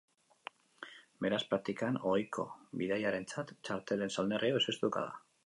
[1.25, 2.47] Beraz, praktikan, ohiko
[2.81, 5.15] bidaiarientzat txartelen salneurria izoztuko da.